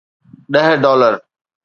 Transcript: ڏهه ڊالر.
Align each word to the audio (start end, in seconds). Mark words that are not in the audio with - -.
ڏهه 0.53 0.73
ڊالر. 0.83 1.13